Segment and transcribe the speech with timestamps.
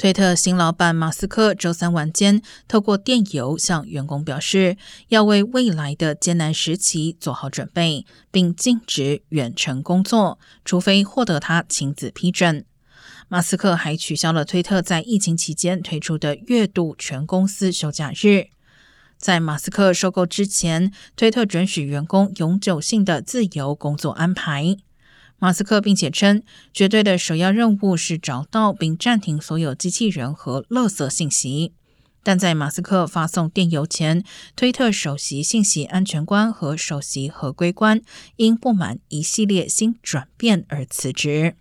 [0.00, 12.64] 推特新老板马斯克周三晚间透过电邮向员工表示，要为未来的艰难时期做好准备，并禁止远程工作，除非获得他亲自批准。
[13.28, 18.46] 马斯克还取消了推特在疫情期间推出的月度全公司休假日。
[19.18, 24.78] 在马斯克收购之前，推特准许员工永久性的自由工作安排。
[25.40, 31.72] 马斯克并且称，绝对的首要任务是找到并暂停所有机器人和垃圾信息。
[32.22, 34.22] 但在马斯克发送电邮前，
[34.54, 38.02] 推特首席信息安全官和首席合规官
[38.36, 41.56] 因不满一系列新转变而辞职。